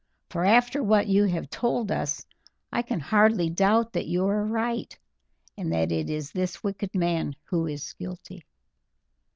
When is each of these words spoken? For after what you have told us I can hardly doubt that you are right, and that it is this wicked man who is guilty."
For 0.31 0.43
after 0.43 0.81
what 0.81 1.05
you 1.05 1.25
have 1.25 1.51
told 1.51 1.91
us 1.91 2.25
I 2.73 2.81
can 2.81 2.99
hardly 2.99 3.51
doubt 3.51 3.93
that 3.93 4.07
you 4.07 4.25
are 4.25 4.43
right, 4.43 4.97
and 5.55 5.71
that 5.73 5.91
it 5.91 6.09
is 6.09 6.31
this 6.31 6.63
wicked 6.63 6.95
man 6.95 7.35
who 7.43 7.67
is 7.67 7.93
guilty." 7.93 8.43